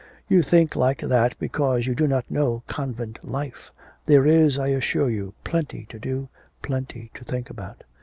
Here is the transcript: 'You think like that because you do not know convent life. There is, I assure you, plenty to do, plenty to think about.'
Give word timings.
'You 0.27 0.41
think 0.41 0.75
like 0.75 0.99
that 1.01 1.37
because 1.37 1.85
you 1.85 1.93
do 1.93 2.07
not 2.07 2.25
know 2.31 2.63
convent 2.65 3.19
life. 3.23 3.69
There 4.07 4.25
is, 4.25 4.57
I 4.57 4.69
assure 4.69 5.11
you, 5.11 5.35
plenty 5.43 5.85
to 5.91 5.99
do, 5.99 6.27
plenty 6.63 7.11
to 7.13 7.23
think 7.23 7.51
about.' 7.51 7.83